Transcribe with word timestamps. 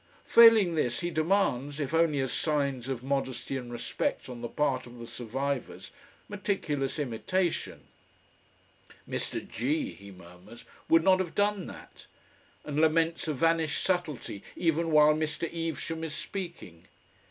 Failing 0.25 0.73
this, 0.73 1.01
he 1.01 1.11
demands, 1.11 1.79
if 1.79 1.93
only 1.93 2.19
as 2.21 2.33
signs 2.33 2.89
of 2.89 3.03
modesty 3.03 3.55
and 3.55 3.71
respect 3.71 4.29
on 4.29 4.41
the 4.41 4.49
part 4.49 4.87
of 4.87 4.97
the 4.97 5.05
survivors, 5.05 5.91
meticulous 6.27 6.97
imitation. 6.97 7.81
"Mr. 9.07 9.47
G.," 9.47 9.91
he 9.93 10.09
murmurs, 10.09 10.65
"would 10.89 11.03
not 11.03 11.19
have 11.19 11.35
done 11.35 11.67
that," 11.67 12.07
and 12.65 12.79
laments 12.81 13.27
a 13.27 13.33
vanished 13.35 13.83
subtlety 13.83 14.41
even 14.55 14.89
while 14.89 15.13
Mr. 15.13 15.47
Evesham 15.53 16.03
is 16.03 16.15
speaking. 16.15 16.87